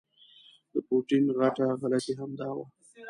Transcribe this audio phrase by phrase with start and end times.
[0.73, 2.65] د پوټین غټه غلطي همدا ده.